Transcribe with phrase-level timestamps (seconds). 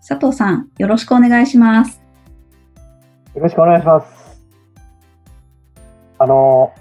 [0.00, 2.00] 佐藤さん、よろしくお願いします。
[3.34, 4.42] よろしくお願いします。
[6.18, 6.72] あの、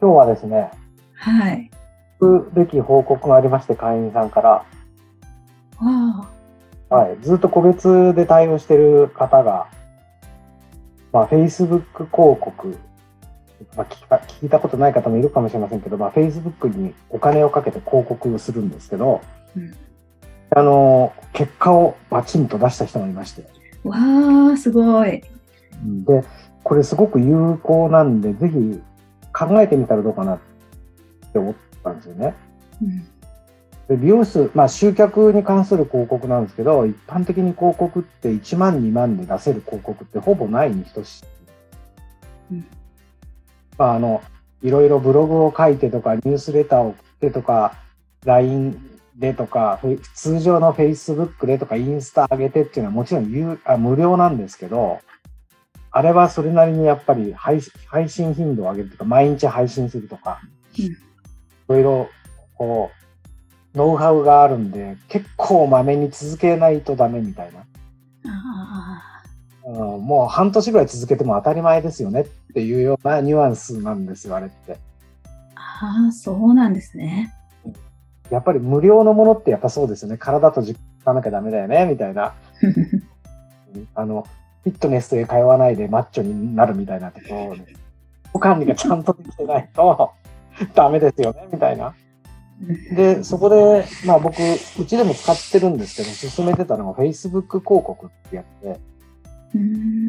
[0.00, 0.70] 今日はですね、
[1.14, 1.70] はい。
[2.20, 4.66] すべき報告がありまして、会員さんから、わ
[6.90, 6.94] あ。
[6.94, 9.66] はい、ずっと個別で対応している方が、
[11.12, 12.78] まあ、Facebook 広告、
[13.76, 19.22] まあ、聞いた聞いたことない方もいるかもしれませんけど、まあ、Facebook にお金をかけて広告をするんですけど、
[19.56, 19.74] うん
[20.54, 23.46] あの、結果をバチンと出した人がいまして、
[23.84, 23.96] わ
[24.52, 25.22] あ、すごい。
[26.06, 26.24] で、
[26.62, 28.82] これすごく有効なんで、ぜひ
[29.32, 30.38] 考えてみたらどうかなっ
[31.32, 32.34] て思ったんですよね。
[32.82, 33.08] うん。
[33.88, 41.24] で美容室、まあ、集客に関する広告なんですけど、一般的に広告って1万、2万で出せる広告ってほぼないに等しい。
[42.52, 42.66] うん
[43.78, 44.22] まあ、あの、
[44.60, 47.74] いろいろブログを書いてとか、ニュースレターを送ってとか、
[48.24, 48.78] LINE
[49.16, 55.00] でとか、フェイ通常の Facebook でとか、インスタ上げてっていうのはもちろん有あ無料なんですけど、
[55.90, 57.60] あれはそれなりにやっぱり配
[58.08, 60.40] 信頻度を上げるとか、毎日配信するとか、
[60.78, 62.10] うんいろいろ、
[62.54, 62.90] こ
[63.74, 67.60] う、ノウハウがあるんで、結構まめに続けないとダメみたいな。
[68.30, 69.22] あ
[69.64, 74.78] うん、もう半年ぐらい続けても当たり前ですよねっていうようなニュアンスなんですよ、あれって。
[75.54, 77.32] あ、ああ、そうなんですね。
[78.32, 80.16] やっぱり無料のものってやっぱそうですよね。
[80.16, 82.32] 体と実かなきゃダメだよね、みたいな。
[83.94, 84.26] あの、
[84.64, 87.76] フィットネスへ通わないでマッチョになるみたいなところで、
[88.40, 90.12] 管理がちゃんとできてないと
[90.74, 91.94] ダメですよね、みたいな。
[92.94, 98.80] で、そこで、まあ僕、うちでも使ってるんですけど、進めてたのが Facebook 広告ってやって、
[99.54, 100.06] うん。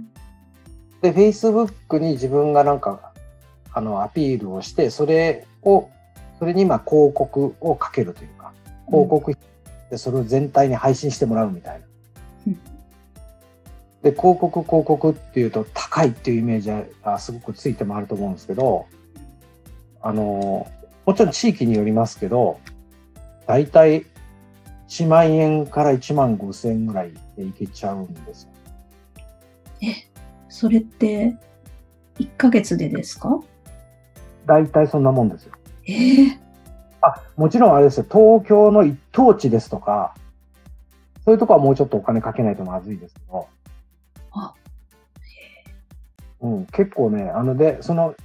[1.02, 3.12] で、Facebook に自分がなんか、
[3.74, 5.90] あの、アピールをして、それを、
[6.44, 8.52] それにまあ広告をかけるというか、
[8.88, 9.34] 広告
[9.90, 11.86] でそれを全体に配信してもらうみたいな。
[12.48, 12.60] うん
[14.02, 16.70] で、広告、広告っていうと高いっていうイメージ
[17.02, 18.88] がすごくついてもあると思うんですけど、
[20.02, 20.70] あの、
[21.06, 22.60] もちろん地域によりますけど、
[23.48, 24.06] だいたい
[24.90, 28.50] 1万円から1万5千円ぐらいでいけちゃうんですよ。
[30.50, 31.38] それって、
[32.20, 33.40] 1ヶ月でですか？
[34.46, 35.54] だいたいそんなもんですよ。
[35.86, 36.40] ええ
[37.02, 38.06] あ、もちろんあれですよ。
[38.10, 40.16] 東京の一等地ですとか、
[41.26, 43.48] そういうとこはもうちょっとお金かけないとまずいですけど。
[44.32, 44.54] あ
[46.42, 48.16] うん、結構ね、あので、その、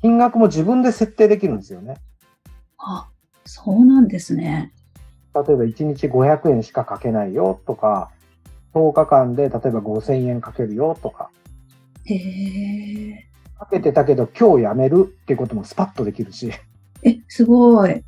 [0.00, 1.96] 金額も自分で設定できるんですよね。
[2.78, 3.08] あ、
[3.44, 4.72] そうなんですね。
[5.34, 8.10] 例えば1日500円しかかけないよとか、
[8.74, 11.30] 10日間で例えば5000円かけるよとか、
[12.04, 13.29] へえ。
[13.60, 16.50] かけてたけど今日やめるっていうこともスパッとできるし、
[17.02, 18.02] え、すごい。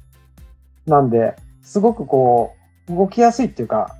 [0.86, 2.54] なんで、すごくこ
[2.88, 3.94] う、動きやすいっていうか、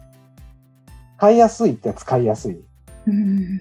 [1.19, 2.61] 使いやすいって使いやすい。
[3.07, 3.61] うん。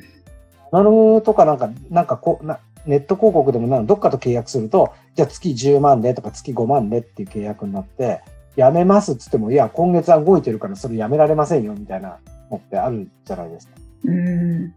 [0.72, 8.22] ナノムとかなんか、なんかこう、なネット広告でもなどっかと契約すると、じゃあ月10万でとか月5万でっていう契約になって、
[8.56, 12.20] やめますっつっても、いや、今月は動いてるからそれやめられませんよみたいな
[12.50, 13.74] のってあるじゃないですか。
[14.06, 14.74] うん。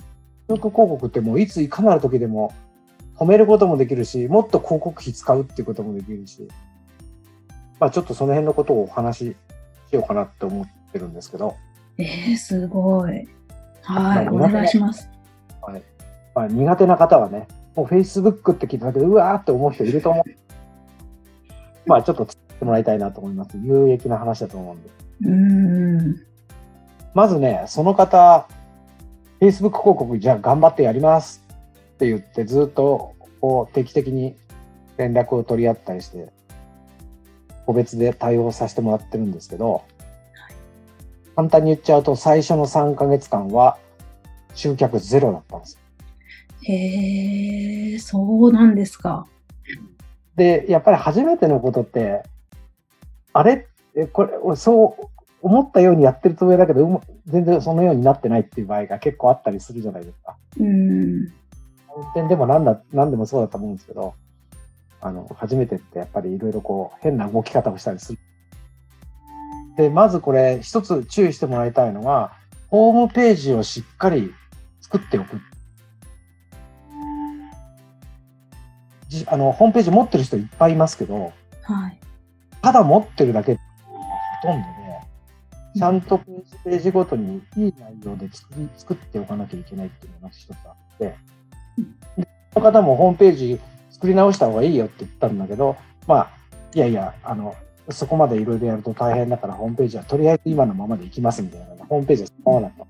[0.47, 2.53] 広告ってもういついかなる時でも
[3.19, 6.49] 止めることもできるし、もっと広告費使うっていうこともできるし、
[7.79, 9.37] まあちょっとその辺のことをお話し
[9.91, 11.57] しようかなって思ってるんですけど、
[11.99, 13.29] ええすごい。
[13.83, 15.09] はい、おまあ願いします。
[15.63, 15.83] はい
[16.35, 20.25] まあ、苦手な方はね、もう Facebook って聞いただけで、うわーって思う人いると思う。
[21.87, 23.57] まあちょっと使ってもらいたいなと思います。
[23.59, 24.91] 有益な話だと思うんで。
[25.23, 26.17] うん。
[27.15, 28.49] まずね、その方、
[29.41, 31.44] Facebook 広告じゃあ頑張ってやります
[32.05, 34.37] って言って、ずっとこう定期的に
[34.97, 36.31] 連絡を取り合ったりして、
[37.67, 39.83] 個別で対応させてもらってるんですけど、
[41.35, 43.79] 簡単に言っちゃうと最初の3ヶ月間は
[44.55, 45.81] 集客ゼロだったんですよ。
[46.63, 49.27] へえ、そうなんですか。
[50.37, 52.23] で、やっぱり初めてのことって、
[53.33, 53.67] あれ？
[53.97, 60.37] えこれ、そう思ったようにやってるつもりだけど、全然そのようになってないっていう場合が結構あったりするじゃないですか。
[60.59, 61.33] うん。
[61.97, 64.15] 運転でも何だ、何でもそうだと思うんですけど、
[65.01, 68.19] あの、初めてってやっぱりいろいろこう、変な動き方をしたりする。
[69.77, 72.33] で、まずこれ、一つ注意してもらいたいのが、
[72.69, 74.33] ホームページをしっかり
[74.81, 75.41] 作っておく。
[79.09, 81.33] じあの、ホームページ持ってる人いっぱいいますけど、
[81.63, 82.01] はい。
[82.63, 83.61] ただ持ってるだけほ
[84.43, 84.75] とんどで、
[85.79, 91.17] ちゃんとページページごとにいい内容で作り作っておかなきゃいけないっていうのが一つあって、
[92.55, 93.61] の方もホームページ
[93.91, 95.39] 作り直した方がいいよって言ったん。
[95.39, 95.77] だけど、
[96.07, 96.31] まあ、
[96.75, 97.55] いやいや、あの、
[97.91, 102.87] そこまでいろいろやると大変だから、ホームページはとりあえず今のままでいきますみたいな、ホームページはそのままだと。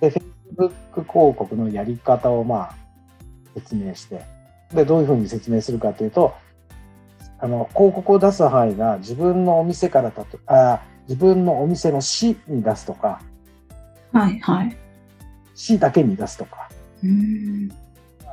[0.00, 0.10] で、
[0.56, 2.74] Facebook 広告のやり方をまあ、
[3.54, 4.22] 説明して、
[4.74, 6.34] で、どういうふうに説明するかというと、
[7.38, 13.20] あの、広告を出す範囲が自分のお店からだと、あ自分のお店の市に出すとか、
[14.12, 14.38] はい。
[14.40, 14.76] はい。
[15.54, 16.68] 市だけに出すとか、
[17.02, 17.72] うー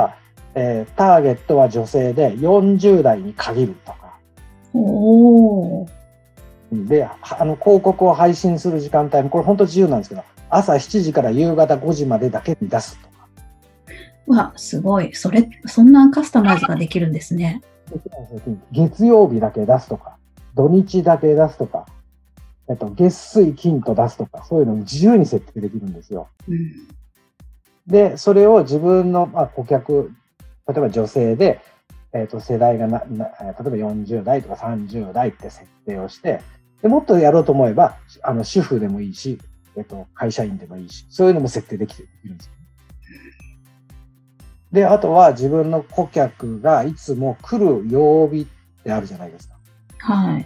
[0.06, 0.14] ん。
[0.56, 4.18] えーターゲットは女性で40代に限るとか、
[4.74, 5.90] おー。
[6.88, 13.28] で、はあの、広告を配信する時間帯も、これ本当自由なんですけど、朝7時から夕方5時までだけに出すとか。
[14.28, 15.14] うわ、すごい。
[15.14, 17.62] それ、そんなカスタマイズができるんですね。
[18.72, 20.18] 月曜日だけ出すとか、
[20.54, 21.88] 土日だけ出すとか、
[22.70, 26.28] えっと、月水金と出すとか、そういうのを自由に設定できるんですよ。
[26.48, 26.88] うん。
[27.90, 30.12] で、それを自分の、まあ、顧客、
[30.68, 31.60] 例えば女性で、
[32.14, 36.42] えっと、世代がなな、えー例えば40代とか30代って設定をして、
[36.82, 39.40] でもっとやろうと思えば、あの、主婦でもいいし、
[39.76, 42.54] えっと、会社員でもいいし、そういうのも設定できているんですよ。
[44.72, 49.56] で、あとは自分の顧客がいつも来る曜日ってあるじゃないですか。
[50.00, 50.46] はい。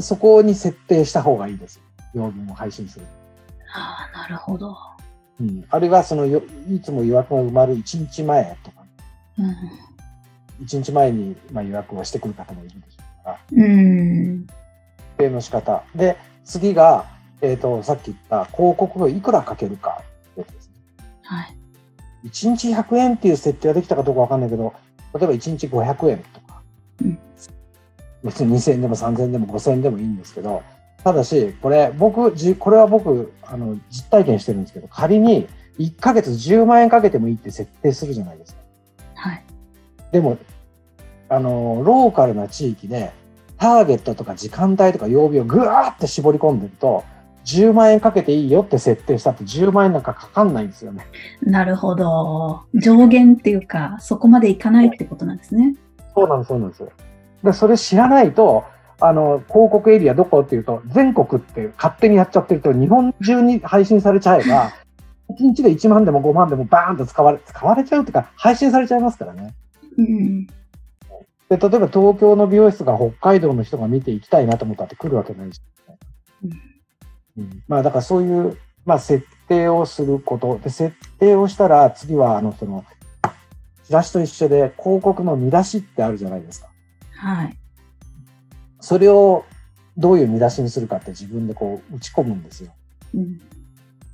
[0.00, 1.80] そこに設定した方がいいです。
[2.14, 3.06] 曜日も配信する。
[3.74, 4.76] ああ、なるほど。
[5.40, 5.64] うん。
[5.70, 8.84] あるいは、そのよ、いつも予約が埋まる1日前とか、
[9.38, 10.64] うん。
[10.64, 14.46] 1日前に、まあ、予約をしてくる方もいるでしょうから、うーん。
[14.46, 14.52] 設
[15.18, 15.84] 定の仕方。
[15.94, 17.06] で、次が、
[17.40, 20.02] えっ、と、さっき言った広告をいくらかけるか
[20.32, 20.74] ってやつですね。
[21.22, 21.56] はい。
[22.26, 24.74] 1日100円っていう設定ができたかどうかわかんないけど、
[25.14, 26.62] 例えば1日500円とか、
[27.02, 27.18] うん
[28.24, 30.62] 別に2000円でも3000円でも5000円でもいいんですけど、
[31.04, 35.46] ただし、これ、僕、じこれは僕、あの、実体験してるんですけど、仮に
[35.78, 38.60] 1ヶ月10万円かけてもいいって設定するじゃないですか。
[39.14, 39.44] はい。
[40.12, 40.38] でも、
[41.28, 43.12] あの、ローカルな地域で、
[43.58, 47.04] ターゲットとか時間帯とか曜日をぐわーって絞り込んでると、
[47.44, 51.06] 10万円かけていいよって設定したって10万円なんかかかんないんですよね。
[51.42, 52.62] なるほど。
[52.74, 55.74] 上限っていうか、そこまでいかないってことなんですね。
[56.14, 56.84] そうなんです、そうなんです。
[57.42, 58.64] で、それ知らないと、
[59.00, 64.72] あの、広告エリアどこっていうと、全国って勝手にやっちゃってると、日本中に配信されちゃえば、
[65.38, 69.54] 1日で1万でも5万でもバーンと使われ、使われちゃうっていうか、配信されちゃいますからね。
[69.96, 70.46] うん。
[70.46, 70.52] で、
[71.50, 75.60] 例えば東京の美容室が北海道の人が見て行きたいなと思ったって来るわけないし、
[76.42, 76.46] う
[77.40, 80.58] んまあだからそういう、まあ設定をすること。
[80.58, 82.84] で、設定をしたら次はあの、その、
[83.84, 86.68] チラシと一緒で広告の見出しってあるじゃないですか。
[87.12, 87.56] はい。
[88.88, 89.44] それを
[89.98, 92.72] どういう見出しにするかって自分でこう打ち込むんですよ。
[93.14, 93.38] うん。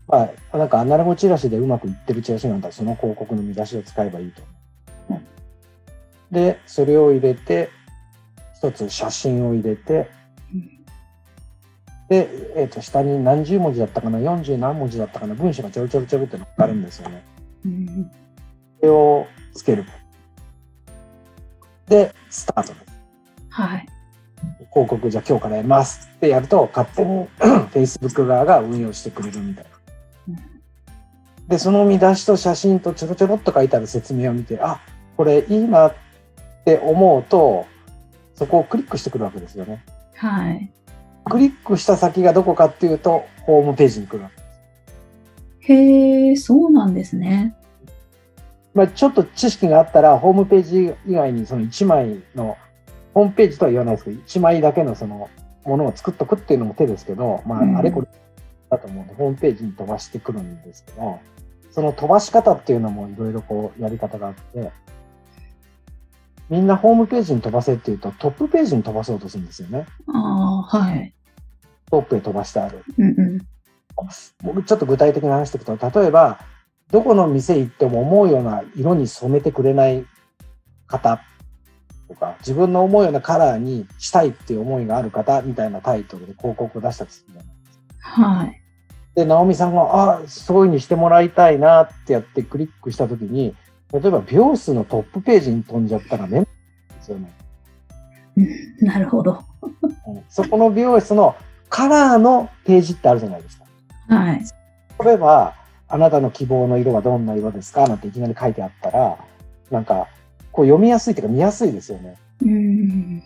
[0.08, 4.42] まあ、なんかアナログチラシでうまくいってるチラシなんだらその広告の見出しを使えばいいと
[5.08, 6.34] 思う。
[6.34, 7.70] で、それを入れて、
[8.56, 10.10] 一つ写真を入れて、
[10.52, 10.84] うん
[12.08, 17.24] で、えっ、と、下に何十文字だったかな、40何文字だったかな、文章がちょろちょろちょろって載っかるんですよね。
[17.64, 18.10] うん。
[18.80, 19.84] それをつける。
[21.86, 22.86] で、スタートです。
[23.50, 23.86] はい。
[24.74, 27.28] 広告じゃあ今日からやりますってやると、勝手に
[27.72, 29.70] Facebook 側が運用してくれるみたいな。
[31.48, 34.80] で、その見出しと写真とちょろちょろっと書いてある説明を見て、あ、
[35.16, 35.94] これいいなっ
[36.64, 37.66] て思うと、
[38.34, 39.84] そこをクリックしてくるわけですよね。
[40.16, 40.70] はい。
[41.24, 44.30] クリックした先がどこかっていうと、ホームページに来るわ
[45.60, 45.72] け。
[45.72, 47.54] へえ、そうなんですね。
[48.74, 52.56] まあ、ちょっと知識があったら、ホームページ以外にその1枚の、
[53.14, 55.30] ホームページとは言わないですけど、1枚だけのその
[55.64, 58.08] ものを作っとくっていうのも手ですけど、まうんあ、あれこれ
[58.70, 61.20] だと思うんで、ホームページに飛ばしてくるんですけど、
[61.70, 64.72] その飛ばし方っていうのもいろいろこうやり方があって、
[66.50, 69.86] みんなホームページに飛ばせっていうと、トップページに飛ばそうとするんですよね。
[70.08, 71.14] ああ、はい。
[71.90, 72.84] トップへ飛ばしてある。
[72.98, 73.38] うんうん。
[74.42, 76.40] 僕ちょっと具体的に話していくと、例えば、
[76.90, 80.04] どこの店行っても思うような色に染めてくれない
[80.86, 81.20] 方
[82.08, 88.60] とか、自分の思うようなカラーにしたいっていう思いがある方みたいなタイトルで広告を出したとするじゃないはい。
[89.14, 93.54] で、直美さんが、あそういうふうにしてもらいたいなってやってクリックしたときに、
[93.92, 97.32] 例えば美容室のトップページに飛んじゃったらめんどくさいですよね。
[98.36, 99.44] うんなるほど。
[99.62, 99.66] う
[100.10, 101.36] んそこの美容室の
[101.68, 103.64] カラーのページってあるじゃないですか。
[104.08, 104.44] はい。
[105.04, 105.54] 例えば、
[105.88, 109.18] あなたの希望の色はどんな色ですかなんていきなり書いてあったら、
[109.70, 110.08] なんか、
[110.54, 112.16] こう読みやすいというか見やすいですよね。
[112.40, 113.22] うん。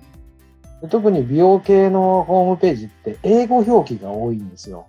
[0.88, 4.86] 特に美容系のホームページって英語表記が多いんですよ。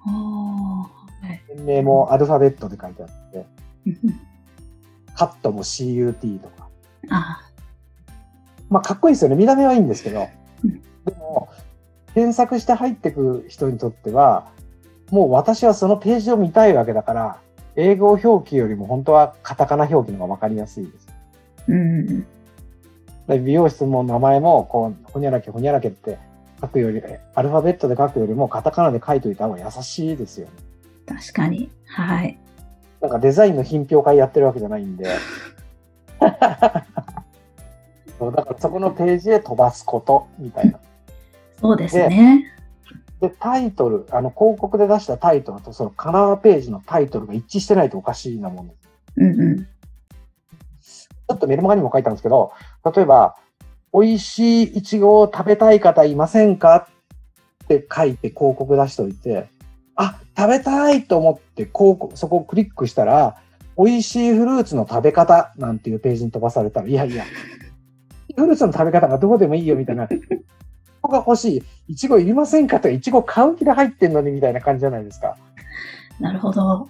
[0.00, 0.90] は
[1.24, 1.40] い。
[1.56, 3.46] 店名もアルファベットで書いてあって、
[3.86, 3.96] うん
[5.14, 6.68] カットも CUT とか。
[7.10, 7.40] あ
[8.70, 9.36] まあ、かっこいいですよね。
[9.36, 10.28] 見た目はいいんですけど
[10.64, 10.80] うん。
[11.04, 11.50] でも、
[12.14, 14.50] 検索して入ってく人にとっては、
[15.10, 17.40] もう私はそのページを見たいわけだから、
[17.76, 21.11] 英語表記よりも本当はカタカナ表記の方がわかりやすいです。
[21.68, 22.26] うん。
[23.28, 26.18] で美容室も名前も、こう、ほにゃらけほにゃらけって
[26.60, 27.02] 書くより、
[27.34, 30.52] アルファベットで書くよりもカタカナで書いといた方が優しいですよね。
[31.06, 31.70] 確かに。
[31.86, 32.38] はい。
[33.00, 35.06] なんかデザインの品評会やってるわけじゃないんで。
[38.18, 40.78] そうだからそこのページへ飛ばすことみたいな。
[41.60, 42.46] そうですね。
[43.20, 48.78] で、タイトル、あの広告で出したタイトルとそのカラーページのタイトルが一致してないとおかしいなもんです。
[49.16, 49.68] うんうん。
[51.28, 52.52] ちょっとメルマガにも書いたんですけど、
[52.94, 53.36] 例えば、
[53.92, 56.88] 美味しいイチゴを食べたい方いませんか
[57.64, 59.48] って書いて広告出しておいて、
[59.96, 63.36] あ、食べたいと思って広告、そこをクリックしたら、
[63.78, 67.24] 美味しいフルーツの食べ方なんていうページに飛ばされたら、いやいや、
[68.34, 70.14] フルーツの食べ方がどうでもいいよみたいな、こ
[71.02, 75.36] こが欲しい、イチゴいりませんかとか、イチゴ買う気で入ってんのにみたいな感じじゃないですか。
[76.20, 76.88] なるほど。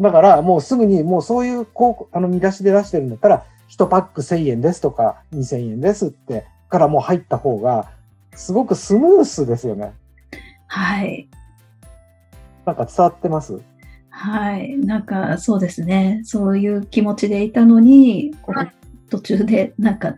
[0.00, 7.90] だから、もうすぐに、もうそういう、こう、あの、見出しで出してるんだったら、1パック1000円ですとか、2000円ですって、からもう入った方が、
[8.34, 9.92] すごくスムースですよね。
[10.66, 11.28] はい。
[12.66, 13.60] なんか伝わってます？
[14.10, 14.76] はい。
[14.78, 16.20] なんか、そうですね。
[16.24, 18.34] そういう気持ちでいたのに、
[19.10, 20.16] 途中で、なんか、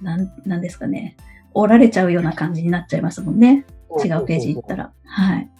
[0.00, 1.16] なん、なんですかね。
[1.52, 3.64] 折られちゃうような感じになっちゃいますもんね。
[4.04, 4.92] 違うページ行ったら。
[5.04, 5.50] はい。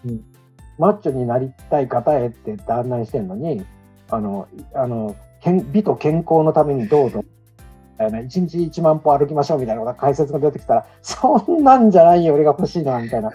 [0.80, 3.66] マッチョになりたい方へって案内してるのに、
[4.08, 7.22] あの、あの、健美と健康のためにどうぞ。
[7.98, 13.30] 1日1万歩歩きましょうみたいな解説が出てきたら、そんなんじゃないよ、俺が欲しいな、みたいな。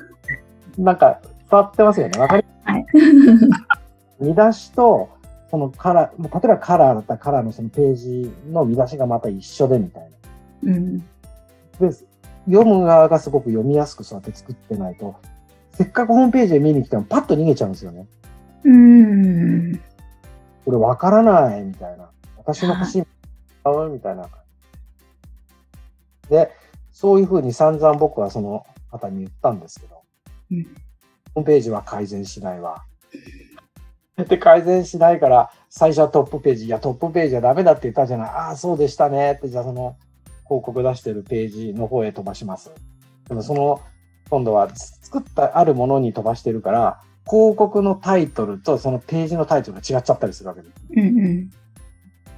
[0.75, 2.19] なんか伝わってますよね。
[2.19, 2.85] わかりはい。
[4.19, 5.09] 見出しと、
[5.51, 10.09] そのカラー、例えばカラーだったらカラーのそのページの見出しがまた一緒でみたい
[10.63, 10.73] な。
[10.73, 10.97] うん。
[10.97, 11.05] で、
[12.47, 15.15] 読む側がすごく読みやすくそうやって作ってないと、
[15.75, 18.07] せっかくホームページで見に来てもパッと逃げちゃうんですよね。
[18.63, 19.79] うん。
[20.63, 22.09] これわからないみたいな。
[22.37, 23.03] 私の欲しい
[23.63, 24.27] ものみたいな。
[26.29, 26.51] で、
[26.91, 30.01] そういうふうに散々僕はその方に言ったんですけど、
[30.51, 30.63] うん
[31.33, 32.85] ホームページは改善しないわ。
[34.15, 38.29] で、改善しないから、最初はトップページ、いや、トップページはダメだって言ったじゃない。
[38.29, 39.97] ああ、そうでしたねって、じゃあその
[40.45, 42.71] 広告出してるページの方へ飛ばします。
[43.27, 43.81] でもその、
[44.29, 50.75] 今度は作ったあるものに飛ばしてるから、広告のタイトルとそのページのタイトルが違っちゃったりするわけです。
[50.91, 51.51] うんうん。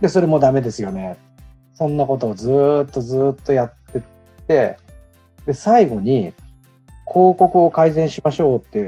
[0.02, 1.18] で、それもダメですよね。
[1.74, 4.02] そんなことをずーっとずーっとやってっ
[4.48, 4.78] て、
[5.46, 6.34] で、最後に、
[7.06, 8.84] 広告を改善しましょうって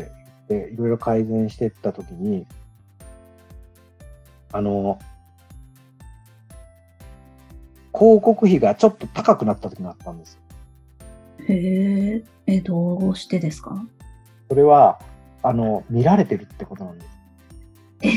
[0.49, 2.45] 言って、いろいろ改善していったときに、
[4.51, 4.99] あの、
[7.93, 10.38] 広告費がちょっと高くなった時があったんですよ。
[11.53, 13.85] へえ、え、どうしてですか？
[14.49, 14.99] それは、
[15.43, 17.09] あの、見られてるってことなんです。
[18.03, 18.09] え、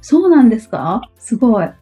[0.00, 1.02] そうなんですか？
[1.18, 1.64] すごい。
[1.64, 1.74] あ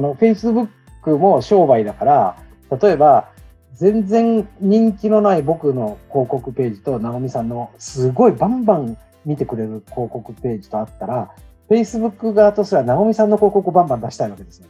[0.00, 0.68] の、Facebook
[1.16, 2.36] も商売だから、
[2.80, 3.30] 例えば、
[3.74, 11.30] 全然人気のない僕の広告ページと、直美さんのすごいバンバン見てくれる広告ページとあったら、
[11.68, 14.68] Facebook 側とすれば直美さんの広告をバンバン出したいわけですよ。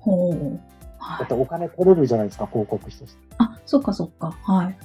[0.00, 0.34] ほう。
[0.98, 1.24] だはい。
[1.24, 3.20] ってお金取れるじゃないですか、広告費として。
[3.38, 4.36] あ、そっかそっか。
[4.42, 4.76] はい。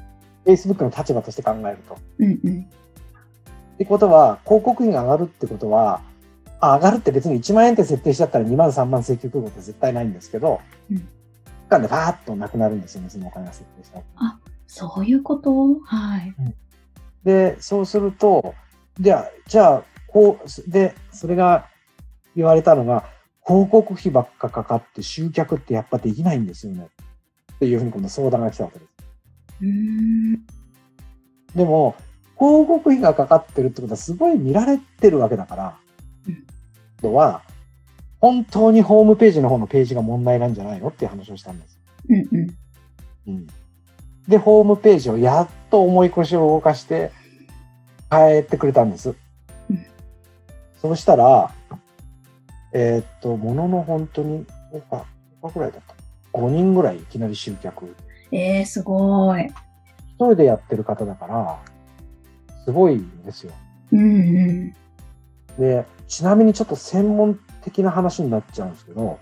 [0.45, 1.95] Facebook の立場として考えると。
[1.95, 2.69] っうんうん。
[3.79, 6.01] てことは、広告費が上がるってことは、
[6.59, 10.61] あ上がるって別に1万円って設定しちゃったら2万3万請求来ることは絶対ないんですけど、
[10.91, 11.07] うん
[11.67, 14.05] 間でバーッとなくなるんですよね、そのお金が設定したら
[14.67, 15.79] そういうこと？
[15.83, 16.35] はい。
[17.23, 18.53] で、そうすると、
[18.99, 21.65] じゃあ、じゃあ、こう、で、それが
[22.35, 23.05] 言われたのが、
[23.43, 26.87] 広告費ばっかかかって集客ってやっぱできないんですよね。
[27.55, 28.91] っていうふうに今度相談が来たわけです。
[31.55, 31.95] でも、
[32.37, 35.77] 広告費がかかってるってことはすごい見られてるわけだから
[36.27, 36.45] うん、
[37.01, 37.41] とは、
[38.19, 41.79] 本当にホームページの方のページが問題なんじゃないのっていう話をしたんです。
[42.09, 42.57] うんうん。
[43.27, 43.47] うん。
[44.27, 47.11] で、ホームページをやっと重い腰を動かして
[48.11, 49.09] 変えてくれたんです。
[49.69, 49.85] うん
[50.81, 51.51] そうしたら、
[52.71, 55.05] えーっと、ものの本当に、5日、
[55.41, 55.94] 5日ぐらいだった。
[56.35, 57.95] 5人ぐらいいきなり集客。
[58.31, 59.45] えー、すごい。
[59.45, 59.53] 一
[60.17, 61.59] 人でやってる方だから、
[62.65, 63.53] すごいんですよ。
[63.93, 64.75] うんうん。
[65.57, 69.19] で、ちなみにちょっと専門的な話になっちゃうんですけど、はい。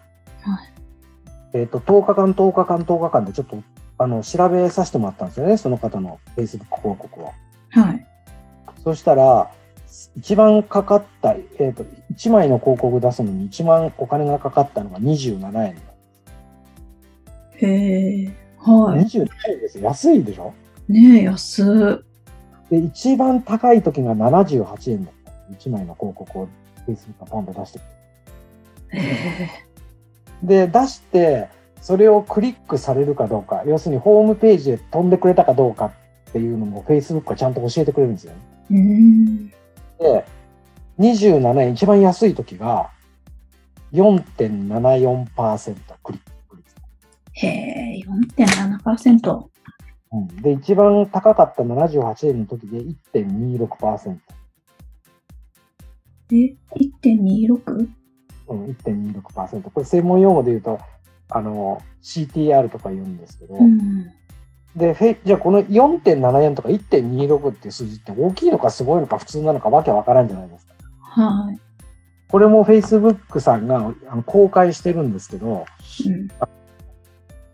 [1.54, 3.62] えっ、と、10日間、10日間、10日間でちょっと、
[4.00, 7.32] あの、調べさせてもらったんですよね、その方の Facebook 広告を。
[7.70, 8.08] はい。
[8.84, 9.52] そしたら、
[10.16, 15.93] 一番かかった、えっ、と、1枚の広告出すのに一番お金がかかったのが27円。
[17.66, 18.34] へえ。
[18.60, 19.84] は27円ですよ。
[19.86, 20.54] 安いでしょ？
[20.90, 20.94] い。
[20.94, 22.04] ねえ、安。
[22.70, 25.32] で、一番高い時が78円だった。
[25.54, 26.48] 1枚の広告を
[26.88, 27.82] Facebook がポンと出してく
[28.94, 29.50] へえ。
[30.42, 30.48] る。
[30.48, 31.50] で、出して、
[31.82, 35.88] それをクリックされるかどうか、要するにホームページへ飛んでくれたかどうか
[36.30, 38.40] っていうのも Facebook がちゃんと教えてくれるんですよね。
[38.72, 39.48] うーん。
[40.00, 40.26] で、
[41.00, 42.90] 27円、一番安い時が
[43.92, 46.33] 4.74%クリック率。
[47.34, 49.46] へえ、4.7%。
[50.12, 52.78] うん、で、一番高かった78円の時で
[53.14, 54.20] 1.26%。
[56.32, 56.56] え、
[57.04, 57.88] 1.26?
[58.48, 59.62] うん、1.26%。
[59.62, 60.80] これ専門用語で言うと、
[61.30, 64.12] あの、CTR とか言うんですけど、うん。
[64.76, 70.74] で、フェイじゃあこの4.7円とか1.26っていう数字って大きいのかすごいのか普通なのかわけわからんじゃないですか。
[71.00, 71.60] はい。
[72.30, 75.66] これも Facebook さんがあの公開してるんですけど、
[76.06, 76.28] うん。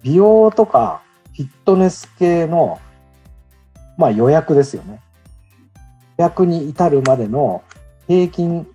[0.03, 1.01] 美容とか
[1.36, 2.79] フィットネス系の、
[3.98, 5.01] まあ予約ですよね。
[6.18, 7.63] 予約に至るまでの
[8.08, 8.68] 平均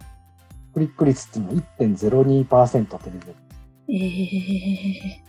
[0.72, 3.36] クリック率っていうのは1.02%って出てる。
[3.88, 3.96] え
[5.20, 5.24] え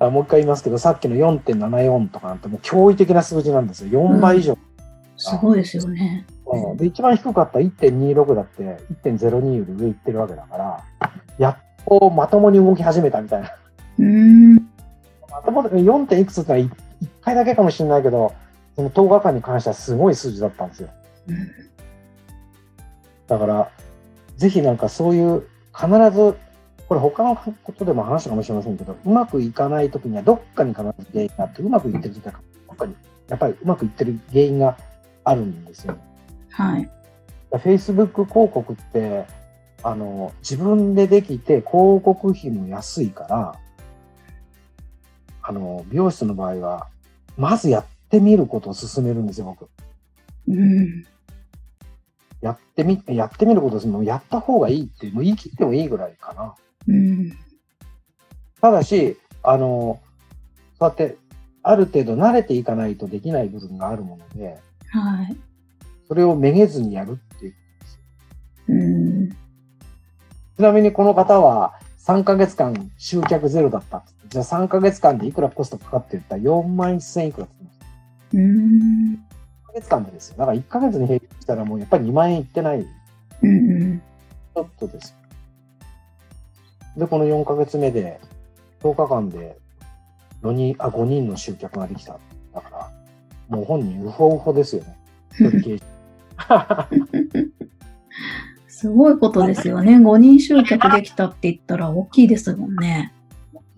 [0.00, 4.02] あもう一回言いますけど、さっきの4.74とかなんてもう驚異的な数字なんですよ。
[4.02, 4.58] 4倍以上。
[5.16, 6.26] すごいですよね。
[6.46, 10.84] うんで、一番低かった1.26だって1.02より上行ってるわけだから、
[11.38, 11.56] やっ
[11.86, 13.56] とまともに動き始めたみたいな。
[13.98, 14.04] うー
[14.58, 14.71] ん。
[15.32, 16.06] まともに 4.
[16.06, 16.70] 点いくつってのは1
[17.22, 18.34] 回だけかもしれないけど、
[18.76, 20.90] その10日間に関してはすごい数字だったんですよ。
[21.28, 21.72] うん
[23.32, 23.70] だから、
[24.36, 26.36] ぜひなんかそういう、必ず、
[26.86, 32.32] これ他のことでも話したかもしれませんけど、うまくいかないときにはどっかに必ず原因があって、うまくいってるときは
[32.68, 32.94] どっかに、
[33.28, 34.76] やっぱりうまくいってる原因が
[35.24, 35.96] あるんですよ。
[36.50, 36.90] はい。
[37.52, 39.24] Facebook 広告って、
[39.82, 43.54] あの、自分でできて広告費も安いから、
[45.42, 46.88] あの、美容室の場合は、
[47.36, 49.68] まずやってみることを勧めるんですよ、僕。
[50.48, 51.04] うん。
[52.40, 53.88] やってみ、やってみることです。
[53.88, 56.54] もうやった方がいいって、もう言い切ってもいいぐらいかな。
[56.88, 57.32] うん。
[58.60, 60.00] ただし、あの、
[60.78, 61.16] そうやって、
[61.64, 65.36] ある程度慣れていかないとできない部分があるもので、はい。
[66.08, 67.54] それをめげずにやるっていう。
[68.68, 69.30] うん。
[69.30, 69.34] ち
[70.58, 74.21] なみにこの方は3ヶ月間集客ゼロだったって。
[74.32, 77.92] じゃあ3ヶ月間でいくらコストかかって言ったら4万1000いくらって言ってまし
[78.30, 78.38] た。
[78.38, 79.14] うん。
[79.14, 79.16] 1
[79.66, 80.36] ヶ月間でですよ。
[80.38, 82.82] だから1ヶ月に平均したらもうやっぱり2万円いってない。
[82.82, 82.86] ち
[83.42, 84.02] うん。
[84.54, 85.14] ょっとです。
[86.96, 88.20] で、この4ヶ月目で、
[88.80, 89.58] 10日間で
[90.42, 92.18] 4人、あ、5人の集客ができた。
[92.54, 92.90] だから、
[93.54, 94.96] もう本人ウホウホですよね。
[98.66, 99.98] すごいことですよね。
[99.98, 103.12] 5人集客できたって言ったら大きいですもんね。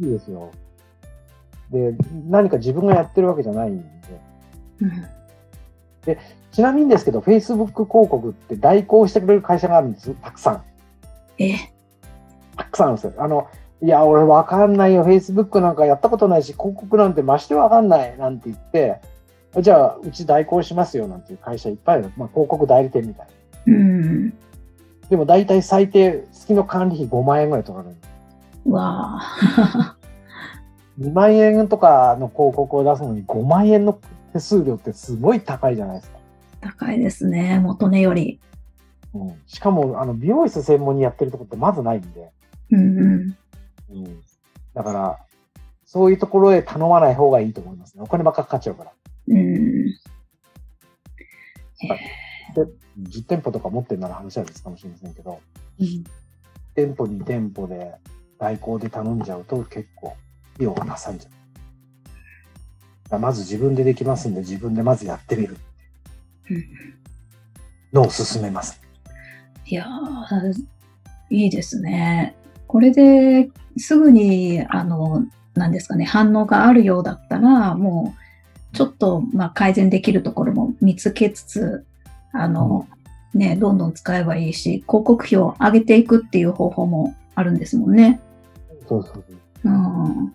[0.01, 0.51] いいですよ。
[1.71, 1.95] で、
[2.29, 3.87] 何か自分がやってるわけじゃないんで。
[4.81, 5.07] うん。
[6.53, 10.63] ちなみにですけど、Facebook 広告って代行してくれる会社があるんですたくさん。
[11.39, 11.55] え、
[12.57, 13.15] たくさんあるんですよ。
[13.19, 13.49] あの、
[13.83, 15.05] いや、俺わかんないよ。
[15.05, 18.17] Facebook なんかやったことないし、広告なんてましてわかんない。
[18.19, 19.01] なんて言って、
[19.61, 21.07] じゃあ、うち代行しますよ。
[21.07, 22.13] なんていう会社いっぱいある。
[22.17, 23.27] まあ、広告代理店みたい
[23.67, 23.75] な。
[23.75, 24.31] うん。
[25.11, 27.97] でも大体最低、月の管理費5万円ぐらい取られる。
[28.65, 29.97] わあ。
[30.99, 33.99] 2万円とかの広告を出すのに5万円の
[34.33, 36.19] 手数料ってすごい高いじゃないですか。
[36.61, 37.61] 高いですね。
[37.61, 38.41] 元値より。
[39.13, 42.31] うん、しかも、あの、美容室専門にやってるとこってまずないんで。
[42.71, 43.37] うんうん。
[43.91, 44.21] うん。
[44.73, 45.19] だから、
[45.85, 48.03] そういうところへ頼まない方がいいと思いますね。
[48.03, 48.93] お金ばっかかかっちゃうから。
[49.29, 49.85] うん。
[52.55, 52.67] で、
[53.01, 55.41] 10店舗とか持ってるなら話は別かもしれませんけど、
[55.81, 56.05] うん
[56.75, 57.95] 店舗2店舗で
[58.45, 60.09] 代行で頼んじゃうと結構
[60.57, 63.19] 費用がかさんじゃう。
[63.19, 65.57] まず自分でできますんで、自分でまずやってみる
[66.51, 66.65] うん
[67.95, 68.83] のを勧めます。
[69.67, 70.65] いやー、
[71.31, 72.35] いいですね。
[72.67, 78.15] これですぐに、あの、なんですかね、反応があるようだったら、も
[78.73, 81.87] う、ちょっと、まあ、改善できるところも見つけつつ、
[82.33, 82.89] あの、
[83.33, 88.21] ね、どんどん使えばいいし、広告費を上げていくっていう方法もあるんですもんね。
[88.89, 89.25] そうそうそう。
[89.65, 90.33] うん。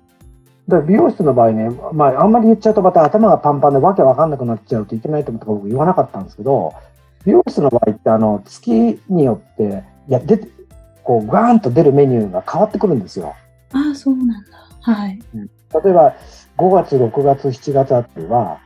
[0.67, 6.73] だ美容室の場合ね、まあ、あんまり言っちゃうとまた頭がパンパンでわけわかんなくなっちゃうといけないと思って僕言わなかったんですけど、
[7.25, 10.47] 美容室の場合って、あの、月によって、いや、出て、
[11.03, 13.35] こう、ガーンと出るメニューが変わってくるんですよ。
[13.73, 14.35] ああ、そうなんだ。
[14.81, 15.19] はい。
[15.33, 16.15] 例えば、
[16.57, 18.59] 5月、6月、7月あたりは、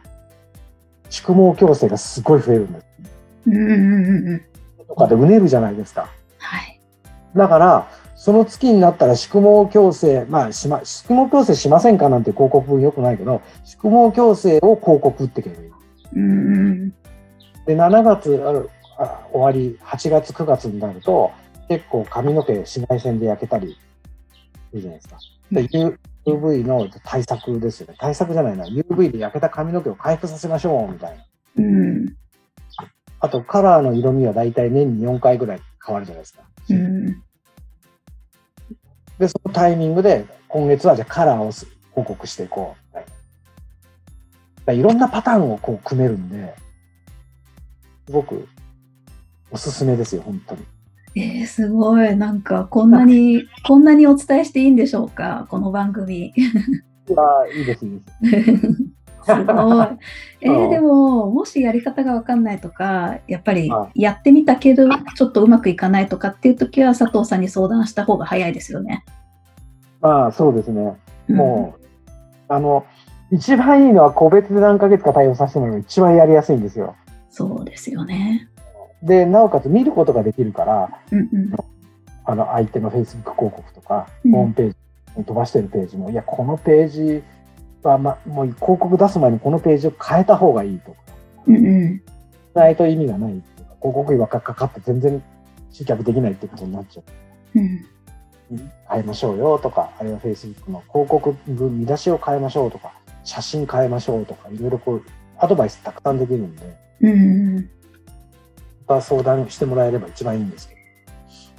[1.10, 2.86] 宿毛矯正がすごい増えるんです。
[3.48, 4.42] うんうんうんうん。
[4.88, 6.08] とかでうねるじゃないですか。
[6.38, 6.80] はい。
[7.36, 7.88] だから、
[8.24, 15.72] その月になったら宿毛矯正、まあ、しま、宿毛矯正しませんかなんて広告文よくないけど、宿毛矯正を広告ってけばいい。
[16.16, 16.90] うんうん
[17.66, 21.34] で、7月あるあ終わり、8月、9月になると、
[21.68, 23.76] 結構髪の毛紫外線で焼けたり
[24.70, 25.18] するじゃないですか。
[25.52, 27.96] で、U- UV の対策ですよね。
[28.00, 28.64] 対策じゃないな。
[28.68, 31.26] UV で焼けた髪の毛を回復させましょう、みたいな。
[31.58, 32.16] うん。
[33.20, 36.44] あと、カラーの色味はだいたい年に4回ぐらい変わるじゃないですか。
[36.70, 37.22] うん。
[39.24, 42.98] で、そのタイミングで、今月はじゃあカラーをす報告していこう。
[44.66, 46.56] はいろんなパターンをこう組めるんで、
[48.06, 48.48] すごく
[49.52, 50.64] おすすめですよ、本当に。
[51.16, 52.16] えー、すごい。
[52.16, 56.28] なんか、こんなに、こんなにお伝えしていいんでしょうかこの番組。
[56.28, 58.68] いやーいいです、いいです。
[59.26, 59.88] すごい。
[60.42, 69.04] えー、うんでも、もしやり方がわかんないとか、やっぱりはやってみたけど、ちょっとうまくいかないとかっていう時は、佐藤さんに相談した方が早いですよね。
[70.02, 70.96] まあ、そうですね。
[71.30, 71.86] うんもう、
[72.50, 72.86] あの、
[73.32, 76.96] 一番いいのは個別で何ヶ月か対応させてもらうのが一番やりやすいんですよ。
[77.30, 78.48] そうですよね。
[79.02, 81.52] で、なおかつ見ることができるから、うんうん。
[82.26, 84.76] あの、相手の Facebook 広告とか、うんホームページ
[85.18, 87.24] に飛ばしてるページも、いや、このページ
[87.90, 90.98] は、ま、もう広告出す前にこのページを変えた方がいいとか、
[91.48, 92.02] うんうん。
[92.54, 95.24] ないと意味がないっていうか、広告費ばっかかかって全然
[95.72, 97.02] 集客できないってことになっちゃ
[97.56, 97.60] う。
[97.60, 97.86] うん
[98.90, 102.94] 変えましょうよとか、あるいは Facebook の広告文、見出しを変えましょうとか、
[103.24, 105.04] 写真変えましょうとか、いろいろこう、
[105.38, 107.70] アドバイスたくさんできるんで、うんうん。
[108.88, 110.82] また相談してもらえれば一番いいんですけど。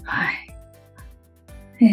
[0.04, 0.54] はい。
[1.80, 1.86] え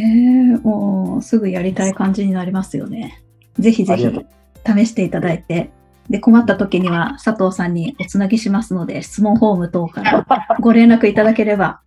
[0.55, 3.20] ー、もうすぐやりたい感じになりますよね。
[3.59, 4.05] ぜひぜひ
[4.65, 5.71] 試していただいて、
[6.09, 10.25] で困った時には佐藤さんにおつなぎしますので、質問フォーム等から
[10.59, 11.81] ご連絡いただければ。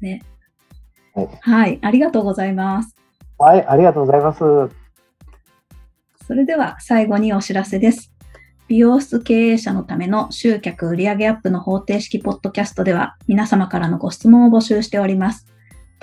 [0.00, 0.22] ね。
[1.14, 2.96] はいはい、ありがとうございます。
[3.38, 4.40] はい、ありがとうございます。
[6.26, 8.12] それでは最後にお知らせです。
[8.66, 15.46] 美容室経営者のための集客売上アップの方程式ポッドキャストでは皆様からのご質問を募集しております。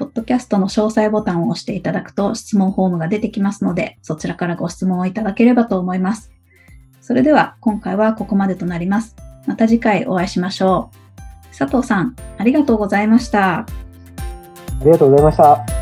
[0.01, 6.31] ポッドキャストの詳細ボタンを押していただくと質問フォームが出てきますので、そちらからご質問をいただければと思います。
[7.01, 9.15] それでは今回はここまでとなります。
[9.45, 10.89] また次回お会いしましょ
[11.53, 11.55] う。
[11.55, 13.59] 佐藤さん、ありがとうございました。
[13.59, 13.65] あ
[14.83, 15.80] りがとうございました。